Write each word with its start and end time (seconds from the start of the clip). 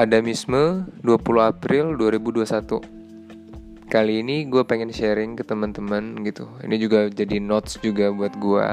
Adamisme 0.00 0.88
20 1.04 1.20
April 1.44 1.92
2021 2.00 3.84
Kali 3.92 4.24
ini 4.24 4.48
gue 4.48 4.64
pengen 4.64 4.88
sharing 4.88 5.36
ke 5.36 5.44
teman-teman 5.44 6.24
gitu. 6.24 6.48
Ini 6.64 6.80
juga 6.80 7.12
jadi 7.12 7.36
notes 7.36 7.76
juga 7.84 8.08
buat 8.08 8.32
gue 8.40 8.64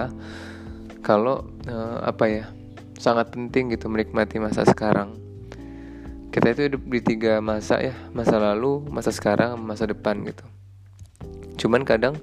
Kalau 1.04 1.43
uh, 1.68 2.00
apa 2.07 2.32
ya 2.32 2.45
Sangat 2.95 3.36
penting 3.36 3.75
gitu 3.75 3.91
menikmati 3.91 4.39
masa 4.39 4.63
sekarang. 4.63 5.20
Kita 6.32 6.55
itu 6.55 6.71
hidup 6.71 6.88
di 6.88 7.04
tiga 7.04 7.44
masa 7.44 7.84
ya 7.84 7.96
Masa 8.16 8.39
lalu, 8.39 8.88
masa 8.88 9.12
sekarang, 9.12 9.59
masa 9.59 9.84
depan 9.84 10.23
gitu. 10.23 10.48
Cuman 11.59 11.84
kadang 11.84 12.16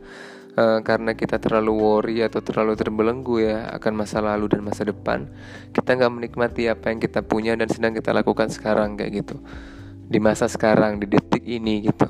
uh, 0.56 0.80
karena 0.80 1.14
kita 1.14 1.38
terlalu 1.42 1.72
worry 1.74 2.18
atau 2.22 2.40
terlalu 2.40 2.78
terbelenggu 2.78 3.42
ya 3.42 3.70
akan 3.74 3.92
masa 3.94 4.22
lalu 4.22 4.50
dan 4.54 4.62
masa 4.62 4.86
depan 4.86 5.26
kita 5.74 5.98
nggak 5.98 6.12
menikmati 6.12 6.70
apa 6.70 6.90
yang 6.90 6.98
kita 7.02 7.20
punya 7.26 7.58
dan 7.58 7.68
sedang 7.70 7.94
kita 7.94 8.14
lakukan 8.14 8.50
sekarang 8.50 8.94
kayak 8.98 9.24
gitu. 9.24 9.36
Di 10.04 10.20
masa 10.20 10.46
sekarang 10.46 11.00
di 11.00 11.06
detik 11.08 11.42
ini 11.42 11.88
gitu. 11.88 12.06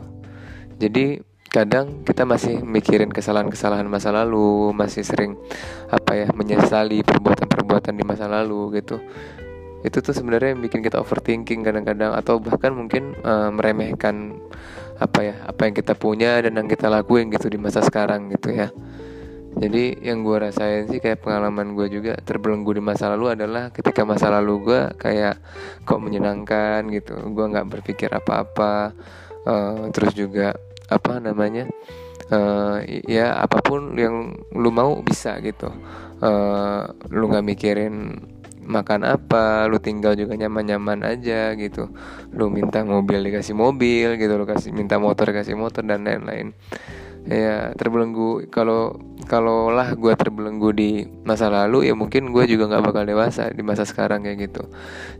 Jadi 0.76 1.22
kadang 1.54 2.02
kita 2.02 2.26
masih 2.26 2.66
mikirin 2.66 3.14
kesalahan-kesalahan 3.14 3.86
masa 3.86 4.10
lalu 4.10 4.74
masih 4.74 5.06
sering 5.06 5.38
apa 5.86 6.18
ya 6.18 6.26
menyesali 6.34 7.06
perbuatan-perbuatan 7.06 7.94
di 7.94 8.02
masa 8.02 8.26
lalu 8.26 8.82
gitu. 8.82 8.98
Itu 9.86 10.02
tuh 10.02 10.16
sebenarnya 10.16 10.58
yang 10.58 10.64
bikin 10.64 10.82
kita 10.82 10.98
overthinking 10.98 11.62
kadang-kadang 11.62 12.16
atau 12.16 12.42
bahkan 12.42 12.74
mungkin 12.74 13.14
uh, 13.22 13.54
meremehkan 13.54 14.42
apa 14.98 15.20
ya 15.26 15.34
apa 15.46 15.60
yang 15.66 15.74
kita 15.74 15.94
punya 15.98 16.38
dan 16.42 16.54
yang 16.54 16.68
kita 16.70 16.86
lakuin 16.86 17.30
gitu 17.32 17.50
di 17.50 17.58
masa 17.58 17.82
sekarang 17.82 18.30
gitu 18.30 18.54
ya. 18.54 18.70
Jadi 19.54 20.02
yang 20.02 20.26
gue 20.26 20.34
rasain 20.34 20.90
sih 20.90 20.98
kayak 20.98 21.22
pengalaman 21.22 21.78
gue 21.78 21.86
juga 21.86 22.18
terbelenggu 22.18 22.74
di 22.74 22.82
masa 22.82 23.14
lalu 23.14 23.38
adalah 23.38 23.70
ketika 23.70 24.02
masa 24.02 24.26
lalu 24.26 24.66
gue 24.66 24.80
kayak 24.98 25.38
kok 25.86 26.02
menyenangkan 26.02 26.90
gitu. 26.90 27.14
Gue 27.30 27.46
nggak 27.54 27.70
berpikir 27.70 28.10
apa-apa 28.10 28.90
uh, 29.46 29.86
terus 29.94 30.10
juga 30.18 30.58
apa 30.90 31.22
namanya 31.22 31.70
uh, 32.34 32.82
ya 33.06 33.38
apa 33.38 33.62
pun 33.62 33.94
yang 33.94 34.34
lu 34.58 34.74
mau 34.74 34.98
bisa 35.06 35.38
gitu. 35.38 35.70
Uh, 36.18 36.90
lu 37.14 37.30
nggak 37.30 37.46
mikirin 37.46 38.18
makan 38.64 39.04
apa 39.04 39.68
lu 39.68 39.78
tinggal 39.78 40.16
juga 40.18 40.34
nyaman-nyaman 40.34 41.04
aja 41.04 41.54
gitu. 41.54 41.92
Lu 42.34 42.50
minta 42.50 42.82
mobil 42.82 43.20
dikasih 43.22 43.54
mobil 43.54 44.16
gitu 44.18 44.34
lu 44.34 44.44
kasih 44.48 44.74
minta 44.74 44.98
motor 44.98 45.30
dikasih 45.30 45.54
motor 45.54 45.86
dan 45.86 46.02
lain-lain 46.02 46.56
ya 47.24 47.72
terbelenggu. 47.76 48.46
Kalau 48.52 49.00
kalau 49.24 49.72
lah 49.72 49.96
gue 49.96 50.12
terbelenggu 50.12 50.70
di 50.76 50.90
masa 51.24 51.48
lalu 51.48 51.88
ya 51.88 51.96
mungkin 51.96 52.28
gue 52.30 52.44
juga 52.44 52.68
nggak 52.68 52.84
bakal 52.84 53.02
dewasa 53.08 53.48
di 53.48 53.64
masa 53.64 53.88
sekarang 53.88 54.24
kayak 54.24 54.50
gitu. 54.50 54.68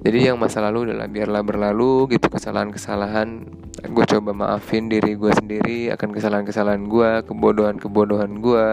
Jadi 0.04 0.28
yang 0.28 0.36
masa 0.36 0.60
lalu 0.60 0.92
adalah 0.92 1.08
biarlah 1.08 1.42
berlalu 1.42 2.12
gitu 2.12 2.28
kesalahan-kesalahan. 2.28 3.48
Gue 3.88 4.04
coba 4.04 4.36
maafin 4.36 4.92
diri 4.92 5.16
gue 5.16 5.32
sendiri 5.32 5.88
akan 5.92 6.08
kesalahan-kesalahan 6.12 6.84
gue 6.88 7.10
kebodohan-kebodohan 7.24 8.40
gue 8.44 8.66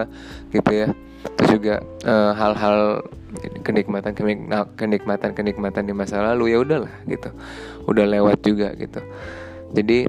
gitu 0.52 0.70
ya. 0.72 0.88
Terus 1.38 1.48
juga 1.56 1.74
uh, 2.04 2.32
hal-hal 2.36 3.06
kenikmatan 3.64 4.12
kenikmatan 4.76 5.30
kenikmatan 5.32 5.82
di 5.88 5.94
masa 5.96 6.20
lalu 6.20 6.52
ya 6.52 6.58
udahlah 6.60 6.92
gitu. 7.08 7.32
Udah 7.88 8.04
lewat 8.04 8.44
juga 8.44 8.76
gitu. 8.76 9.00
Jadi 9.72 10.04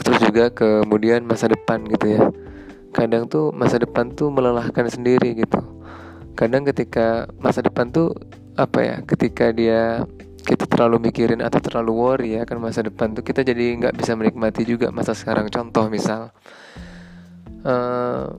terus 0.00 0.20
juga 0.24 0.48
kemudian 0.52 1.24
masa 1.26 1.50
depan 1.50 1.84
gitu 1.88 2.16
ya. 2.16 2.22
Kadang 2.92 3.28
tuh 3.28 3.52
masa 3.52 3.80
depan 3.80 4.12
tuh 4.12 4.28
melelahkan 4.32 4.88
sendiri 4.88 5.36
gitu. 5.36 5.60
Kadang 6.36 6.64
ketika 6.64 7.28
masa 7.40 7.60
depan 7.60 7.92
tuh 7.92 8.16
apa 8.56 8.78
ya 8.84 8.96
ketika 9.08 9.48
dia 9.52 10.04
kita 10.42 10.68
terlalu 10.68 11.08
mikirin 11.08 11.40
atau 11.40 11.62
terlalu 11.62 11.92
worry 11.94 12.30
ya 12.36 12.42
kan 12.44 12.60
masa 12.60 12.82
depan 12.84 13.16
tuh 13.16 13.24
kita 13.24 13.40
jadi 13.46 13.78
nggak 13.78 13.94
bisa 13.96 14.12
menikmati 14.18 14.64
juga 14.68 14.88
masa 14.92 15.16
sekarang. 15.16 15.48
Contoh 15.48 15.88
misal 15.88 16.34
uh, 17.64 18.32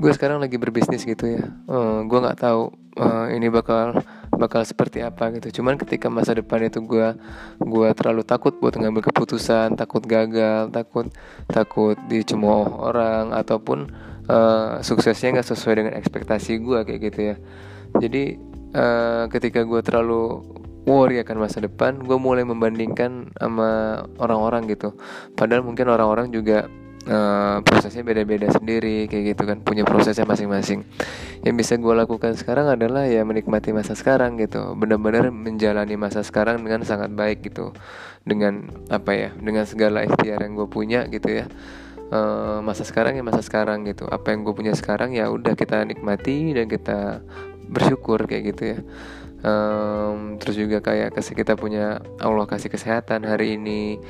gue 0.00 0.12
sekarang 0.16 0.40
lagi 0.40 0.56
berbisnis 0.56 1.04
gitu 1.04 1.36
ya. 1.36 1.44
Uh, 1.68 2.06
gue 2.08 2.18
nggak 2.20 2.40
tahu 2.40 2.72
uh, 2.96 3.28
ini 3.28 3.52
bakal 3.52 4.00
bakal 4.40 4.64
seperti 4.64 5.04
apa 5.04 5.28
gitu. 5.36 5.60
Cuman 5.60 5.76
ketika 5.76 6.08
masa 6.08 6.32
depan 6.32 6.64
itu 6.64 6.80
gue 6.80 7.12
gue 7.60 7.88
terlalu 7.92 8.24
takut 8.24 8.56
buat 8.56 8.72
ngambil 8.72 9.12
keputusan 9.12 9.76
takut 9.76 10.00
gagal 10.08 10.72
takut 10.72 11.12
takut 11.52 12.00
dicemooh 12.08 12.88
orang 12.88 13.36
ataupun 13.36 13.92
uh, 14.32 14.80
suksesnya 14.80 15.36
nggak 15.36 15.48
sesuai 15.52 15.74
dengan 15.84 15.94
ekspektasi 16.00 16.56
gue 16.64 16.78
kayak 16.88 17.00
gitu 17.12 17.20
ya. 17.20 17.36
Jadi 18.00 18.40
uh, 18.72 19.28
ketika 19.28 19.60
gue 19.68 19.80
terlalu 19.84 20.40
worry 20.88 21.20
akan 21.20 21.44
masa 21.44 21.60
depan 21.60 22.00
gue 22.00 22.16
mulai 22.16 22.42
membandingkan 22.42 23.28
sama 23.36 24.02
orang-orang 24.16 24.64
gitu. 24.72 24.96
Padahal 25.36 25.60
mungkin 25.60 25.92
orang-orang 25.92 26.32
juga 26.32 26.64
uh, 27.08 27.64
prosesnya 27.64 28.04
beda-beda 28.04 28.50
sendiri 28.52 29.08
kayak 29.08 29.36
gitu 29.36 29.42
kan 29.48 29.62
punya 29.64 29.86
prosesnya 29.86 30.26
masing-masing. 30.28 30.84
Yang 31.46 31.54
bisa 31.56 31.72
gue 31.80 31.94
lakukan 31.94 32.36
sekarang 32.36 32.68
adalah 32.68 33.08
ya 33.08 33.24
menikmati 33.24 33.72
masa 33.72 33.96
sekarang 33.96 34.36
gitu. 34.36 34.76
Benar-benar 34.76 35.32
menjalani 35.32 35.96
masa 35.96 36.20
sekarang 36.20 36.60
dengan 36.60 36.84
sangat 36.84 37.14
baik 37.14 37.46
gitu. 37.46 37.72
Dengan 38.26 38.68
apa 38.92 39.16
ya 39.16 39.28
dengan 39.38 39.64
segala 39.64 40.04
ikhtiar 40.04 40.44
yang 40.44 40.58
gue 40.58 40.68
punya 40.68 41.08
gitu 41.08 41.30
ya. 41.30 41.46
Uh, 42.10 42.58
masa 42.66 42.82
sekarang 42.82 43.14
ya 43.14 43.22
masa 43.22 43.40
sekarang 43.40 43.86
gitu. 43.86 44.04
Apa 44.10 44.34
yang 44.34 44.42
gue 44.42 44.52
punya 44.52 44.74
sekarang 44.74 45.14
ya 45.14 45.30
udah 45.30 45.54
kita 45.54 45.86
nikmati 45.86 46.52
dan 46.52 46.66
kita 46.66 47.22
bersyukur 47.70 48.26
kayak 48.26 48.44
gitu 48.50 48.62
ya 48.76 48.78
um, 49.44 50.36
terus 50.40 50.56
juga 50.56 50.80
kayak 50.84 51.16
kasih 51.16 51.34
kita 51.36 51.56
punya 51.56 52.00
Allah 52.20 52.46
kasih 52.48 52.72
kesehatan 52.72 53.24
hari 53.24 53.56
ini. 53.60 54.00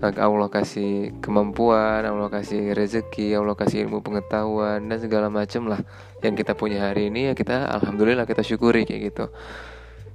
Allah 0.00 0.48
kasih 0.48 1.12
kemampuan 1.20 2.08
Allah 2.08 2.32
kasih 2.32 2.72
rezeki 2.72 3.36
Allah 3.36 3.52
kasih 3.52 3.84
ilmu 3.84 4.00
pengetahuan 4.00 4.80
dan 4.88 4.96
segala 4.96 5.28
macam 5.28 5.68
lah 5.68 5.76
yang 6.24 6.32
kita 6.32 6.56
punya 6.56 6.88
hari 6.88 7.12
ini. 7.12 7.28
Ya 7.28 7.34
kita 7.36 7.68
alhamdulillah 7.68 8.24
kita 8.24 8.40
syukuri 8.40 8.88
kayak 8.88 9.12
gitu. 9.12 9.28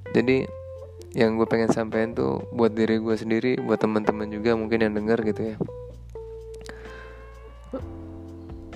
Jadi 0.09 0.49
yang 1.13 1.37
gue 1.37 1.45
pengen 1.45 1.69
sampaikan 1.69 2.17
tuh 2.17 2.49
buat 2.49 2.73
diri 2.73 2.97
gue 2.97 3.15
sendiri 3.15 3.61
buat 3.61 3.77
teman-teman 3.77 4.25
juga 4.27 4.57
mungkin 4.57 4.89
yang 4.89 4.93
denger 4.97 5.19
gitu 5.29 5.41
ya. 5.53 5.55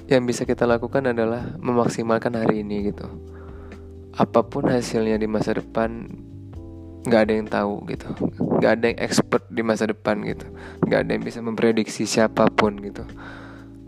Yang 0.09 0.23
bisa 0.29 0.41
kita 0.45 0.69
lakukan 0.69 1.09
adalah 1.09 1.57
memaksimalkan 1.57 2.37
hari 2.37 2.61
ini 2.61 2.93
gitu 2.93 3.38
apa 4.19 4.43
pun 4.43 4.67
hasilnya 4.67 5.15
di 5.15 5.31
masa 5.31 5.55
depan 5.55 6.11
nggak 7.07 7.21
ada 7.23 7.33
yang 7.39 7.47
tahu 7.47 7.87
gitu. 7.87 8.07
Nggak 8.59 8.71
ada 8.75 8.85
yang 8.91 8.99
expert 8.99 9.43
di 9.47 9.63
masa 9.63 9.87
depan 9.87 10.19
gitu. 10.27 10.43
Nggak 10.83 10.99
ada 11.07 11.11
yang 11.15 11.23
bisa 11.23 11.39
memprediksi 11.39 12.03
siapa 12.03 12.51
pun 12.51 12.75
gitu. 12.83 13.07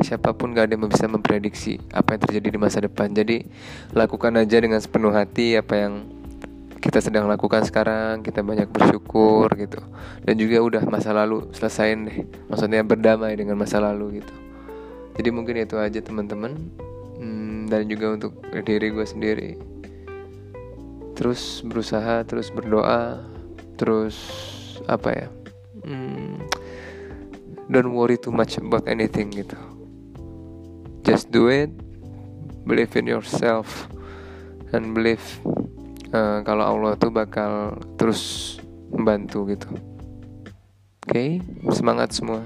Siapa 0.01 0.33
pun 0.33 0.57
gak 0.57 0.65
ada 0.65 0.73
yang 0.73 0.89
bisa 0.89 1.05
memprediksi 1.05 1.77
apa 1.93 2.17
yang 2.17 2.21
terjadi 2.25 2.57
di 2.57 2.57
masa 2.57 2.81
depan. 2.81 3.13
Jadi 3.13 3.45
lakukan 3.93 4.33
aja 4.33 4.57
dengan 4.57 4.81
sepenuh 4.81 5.13
hati 5.13 5.53
apa 5.61 5.77
yang 5.77 6.09
kita 6.81 6.97
sedang 6.97 7.29
lakukan 7.29 7.61
sekarang 7.61 8.25
kita 8.25 8.41
banyak 8.41 8.65
bersyukur 8.65 9.45
gitu. 9.61 9.77
Dan 10.25 10.41
juga 10.41 10.57
udah 10.57 10.81
masa 10.89 11.13
lalu 11.13 11.53
selesaiin 11.53 12.09
deh. 12.09 12.17
Maksudnya 12.49 12.81
berdamai 12.81 13.37
dengan 13.37 13.61
masa 13.61 13.77
lalu 13.77 14.25
gitu. 14.25 14.33
Jadi 15.21 15.29
mungkin 15.29 15.61
itu 15.61 15.77
aja 15.77 16.01
teman-teman. 16.01 16.57
Hmm, 17.21 17.69
dan 17.69 17.85
juga 17.85 18.17
untuk 18.17 18.41
diri 18.65 18.89
gue 18.89 19.05
sendiri 19.05 19.70
terus 21.17 21.61
berusaha 21.65 22.23
terus 22.23 22.53
berdoa 22.53 23.21
terus 23.75 24.15
apa 24.85 25.09
ya? 25.11 25.27
Hmm, 25.81 26.37
don't 27.69 27.91
worry 27.93 28.15
too 28.15 28.33
much 28.33 28.57
about 28.61 28.85
anything 28.85 29.33
gitu. 29.33 29.57
Just 31.01 31.33
do 31.33 31.49
it 31.49 31.73
believe 32.65 32.93
in 32.93 33.09
yourself 33.09 33.89
dan 34.69 34.93
believe 34.93 35.23
uh, 36.13 36.45
kalau 36.45 36.77
Allah 36.77 36.93
tuh 36.95 37.09
bakal 37.09 37.75
terus 37.97 38.55
membantu 38.93 39.49
gitu. 39.49 39.69
Oke 41.01 41.09
okay? 41.09 41.29
semangat 41.73 42.13
semua 42.13 42.45